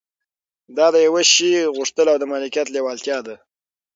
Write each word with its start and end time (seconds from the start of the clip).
دا 0.77 0.87
د 0.93 0.95
يوه 1.07 1.21
شي 1.33 1.51
غوښتل 1.77 2.07
او 2.11 2.17
د 2.19 2.23
مالکيت 2.31 2.67
لېوالتيا 2.71 3.17
ده. 3.27 3.35